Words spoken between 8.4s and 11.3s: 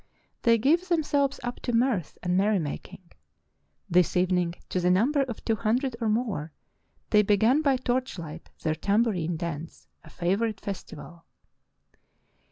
their tam bourine dance, a favorite festival.